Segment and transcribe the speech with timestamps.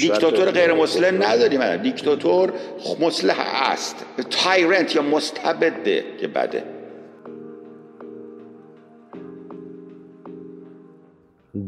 [0.00, 1.76] دیکتاتور غیر مصلح نداریم.
[1.76, 2.52] دیکتاتور
[3.00, 3.36] مصلح
[3.72, 4.06] است.
[4.30, 6.64] tyrant یا مستبده که بده.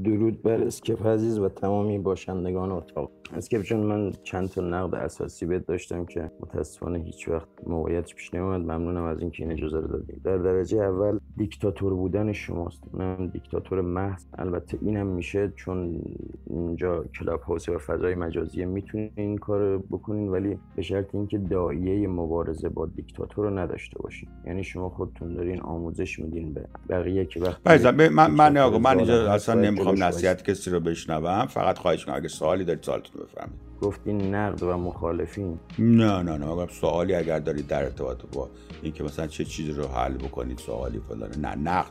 [0.04, 3.10] درود بر اسکپ عزیز و تمامی باشندگان اتاق.
[3.36, 8.34] اسکپ چون من چند تا نقد اساسی بهت داشتم که متاسفانه هیچ وقت موقعیت پیش
[8.34, 12.82] نمیاد ممنونم از اینکه این اجازه رو دادیم در درجه اول دیکتاتور بودن شماست.
[12.92, 14.24] اونم دیکتاتور محض.
[14.38, 16.02] البته اینم میشه چون
[16.50, 22.08] اینجا کلاب هاوس و فضای مجازی می‌تونین این کار بکنین ولی به شرط اینکه دایه
[22.08, 24.28] مبارزه با دیکتاتور رو نداشته باشین.
[24.46, 29.32] یعنی شما خودتون دارین آموزش میدین به بقیه که وقتی من من من, من اینجا
[29.32, 31.46] اصلا نمی‌خوام نصیحت کسی رو بشنوم.
[31.46, 35.58] فقط خواهش می‌کنم اگه سوالی دارید سوالتون بفرمایید گفتین نقد و مخالفین.
[35.78, 36.66] نه نه نه.
[36.80, 38.48] سوالی اگر دارید در ارتباط با
[38.82, 41.90] اینکه مثلا چه چیزی رو حل بکنید سوالی فلان نه نقد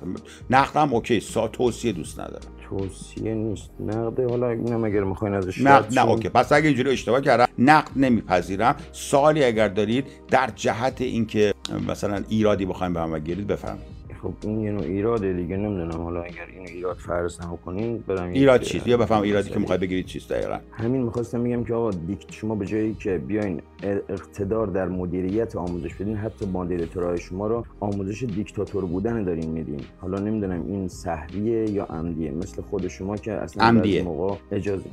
[0.50, 1.20] نقد هم okay.
[1.20, 2.48] سا توصیه دوست ندارم.
[2.70, 3.70] توصیه نیست.
[3.80, 6.30] نقد حالا اینم اگر می‌خواین ازش نقد نه okay.
[6.30, 8.76] پس اگه اینجوری اشتباه کردم نقد نمیپذیرم.
[8.92, 11.54] سوالی اگر دارید در جهت اینکه
[11.88, 13.97] مثلا ایرادی بخوایم به من بگیرید بفرمایید.
[14.28, 16.02] خب این یه نوع ایراده دیگه نمی‌دونم.
[16.02, 20.06] حالا اگر اینو ایراد فرض نکنین برم ایراد چیست؟ یا بفهم ایرادی که می‌خوای بگیرید
[20.06, 21.92] چیست دقیقا؟ همین می‌خواستم بگم که آقا
[22.30, 23.62] شما به جای اینکه بیاین
[24.10, 29.82] اقتدار در مدیریت آموزش بدین حتی moderator های شما رو آموزش دیکتاتور بودن دارین میدین.
[30.02, 32.32] حالا نمی‌دونم این سهویه یا عمدیه.
[32.32, 34.04] مثل خود شما که اصلا عمدیه.
[34.04, 34.90] موقع اجازه.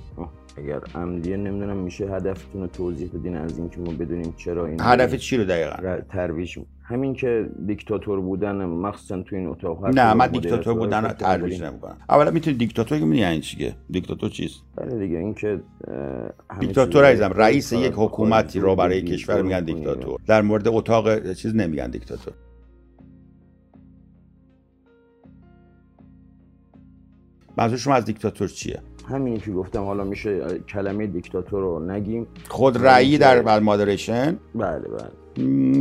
[0.57, 5.15] اگر عمدیه نمی‌دونم میشه هدفتون رو توضیح بدین از اینکه ما بدونیم چرا این هدف
[5.15, 10.75] چی رو دقیقا؟ ترویج همین که دیکتاتور بودن مخصوصا تو این اتاق نه من دیکتاتور
[10.75, 11.97] بودن رو ترویج نمی‌کنم.
[12.09, 15.61] اولا می‌تونی دیکتاتور که یعنی چیه دیکتاتور چیست؟ بله دیگه این که
[16.61, 19.65] دیکتاتور عزیزم رئیس یک حکومتی رو برای کشور میگن.
[19.65, 20.21] دیکتاتور.
[20.27, 22.35] در مورد اتاق چیز نمیگن دیکتاتور.
[27.59, 32.27] منظور شما از دیکتاتور چیه؟ همینی که گفتم حالا میشه کلمه دیکتاتور رو نگیم.
[32.49, 35.25] خود رأیی در مادریشن بله بله.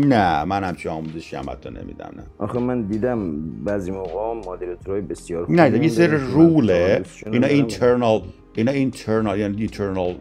[0.08, 2.24] نه من همچه آموزشی هم حتی نمیدم نه.
[2.40, 8.22] آخه من دیدم بعضی موقع مادریتورهای بسیار نه یه سر روله اینا اینترنال
[8.56, 10.16] اینا اینترنال یعنی اینترنال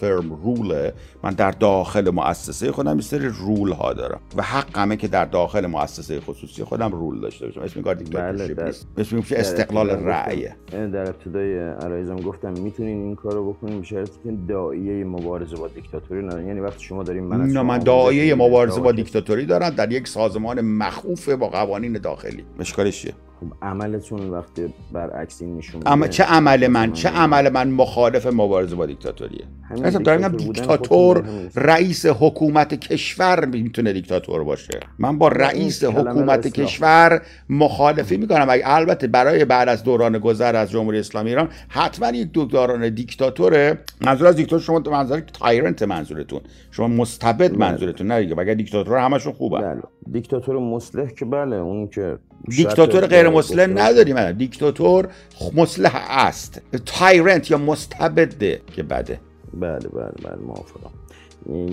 [0.00, 5.24] فرم روله من در داخل مؤسسه خودم سری رول ها دارم و حقمه که در
[5.24, 7.60] داخل مؤسسه خصوصی خودم رول داشته باشم.
[7.60, 10.56] اسم کار دیکتاتورشیپ بله اسم استقلال رأیه.
[10.70, 16.46] در ابتدای عرایزم گفتم می‌تونین این کارو بکنین به که دایه مبارزه با دیکتاتوری ندارین
[16.46, 20.60] یعنی وقتی شما دارین من نه من دایه مبارزه با دیکتاتوری دارم در یک سازمان
[20.60, 22.44] مخوف با قوانین داخلی.
[22.60, 23.14] اشکالش چیه؟
[23.62, 28.86] عملتون وقتی برعکس این نشون اما چه عمل من؟ چه عمل من مخالف مبارزه با
[28.86, 31.24] دیکتاتوریه؟ مثلا دارم دیکتاتور
[31.54, 34.80] رئیس حکومت کشور می‌تونه دیکتاتور باشه.
[34.98, 38.46] من با رئیس حکومت کشور مخالفی می‌کنم.
[38.64, 44.26] البته برای بعد از دوران گذر از جمهوری اسلامی ایران حتما یک دوران دیکتاتوره منظور
[44.26, 46.40] از دیکتاتور شما منظور تایرنت منظورتون.
[46.70, 47.58] شما مستبد بله.
[47.58, 49.58] منظورتون نه دیگه مگر دیکتاتور همشون خوبه.
[49.58, 49.82] بله.
[50.12, 52.18] دیکتاتور مصلح که بله اون که
[52.48, 54.32] دیکتاتور غیر مسلم نداریم.
[54.32, 55.08] دیکتاتور
[55.54, 56.62] مسلح است.
[56.86, 59.20] تایرنت یا مستبده که بده.
[59.54, 60.90] بله بله بله موافقم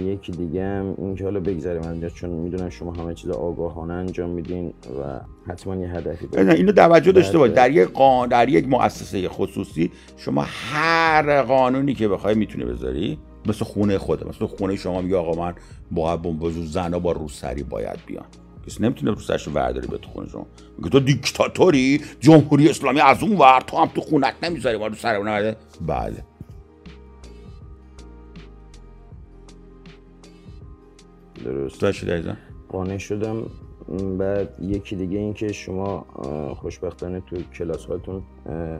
[0.09, 4.29] یکی دیگه هم این که حالا بگذاریم اینجا چون می‌دونم شما همه چیز آگاهانه انجام
[4.29, 5.19] میدین و
[5.51, 6.49] حتما یه هدفی دارید.
[6.49, 7.55] اینو توجه داشته باشید.
[7.55, 8.29] در یک قان...
[8.29, 13.19] در یک مؤسسه خصوصی شما هر قانونی که بخوای می‌تونی بذاری.
[13.45, 15.55] مثل خونه خوده مثل خونه شما میگه آقا من
[15.91, 18.25] با زن زنا با روسری باید بیان
[18.67, 20.47] کسی نمی‌تونه رو سرش ورداری به تو خونه شما.
[20.77, 24.95] میگه تو دیکتاتوری؟ جمهوری اسلامی از اون ور تو هم تو خونت نمی‌ذاری ما رو
[24.95, 25.55] سر اون
[25.87, 26.23] بله.
[31.45, 31.81] درست.
[31.81, 32.33] داشتی
[32.69, 33.45] قانع شدم.
[34.17, 36.05] بعد یکی دیگه این که شما
[36.55, 38.23] خوشبختانه تو کلاس هاتون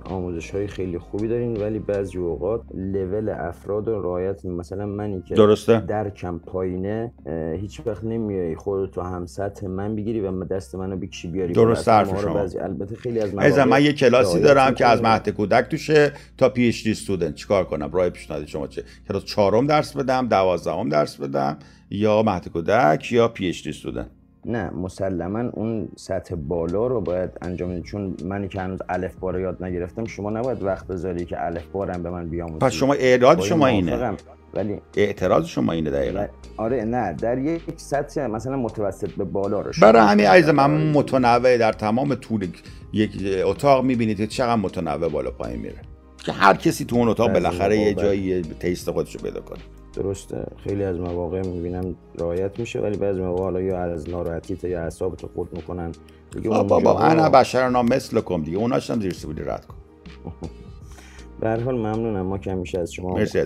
[0.06, 5.36] آموزش های خیلی خوبی دارین ولی بعضی اوقات لول افراد و رایت مثلا منی که
[5.36, 5.80] درسته.
[5.80, 7.12] درکم پایینه
[7.62, 12.22] هیچ وقت نمیای خودتو هم سطح من بگیری و دست منو بکشی بیاری؟ درست حرف
[12.22, 12.34] شما.
[12.34, 16.50] بعضی البته خیلی از من من یه کلاسی دارم که از مهد کودک توشه تا
[16.50, 17.36] پی اچ دی استودنت.
[17.36, 21.58] چیکار کنم؟ راه پیشنهاد شما چه کلاس چهارم درس بدم دوازدهم درس بدم
[21.90, 24.08] یا مهد کودک یا پی اچ دی استودنت.
[24.46, 29.40] نه مسلما اون سطح بالا رو باید انجام بدید چون منی که هنوز الف بار
[29.40, 32.60] یاد نگرفتم شما نباید وقت بذاری که الف بارم به من بیاموزی.
[32.60, 34.14] پس شما اعداد شما اینه؟
[34.54, 36.26] ولی اعتراض شما اینه دقیقا؟
[36.58, 37.14] آره نه.
[37.14, 42.16] در یک سطح مثلا متوسط به بالا رو برای همین عیز من متنوع در تمام
[42.16, 42.48] طول
[42.94, 43.12] یک
[43.46, 45.76] اتاق می‌بینید که چقدر متنوع بالا پایین میره.
[46.18, 49.60] که هر کسی تو اون اتاق بالاخره یه جایی تیست خودشو پیدا کنه.
[49.94, 50.46] درسته.
[50.64, 54.82] خیلی از مواقع می‌بینم رعایت میشه ولی بعضی مواقع حالا یا از ناراحتی تا یا
[54.82, 55.92] اعصاب تو خورد می‌کنن.
[56.32, 58.58] دیگه بابا انا بشر مثل کم دیگه.
[58.58, 59.14] اوناش هم زیر
[59.44, 59.76] رد کن.
[61.40, 62.22] به هر حال ممنونم.
[62.26, 63.40] ما که همیشه از شما مرسی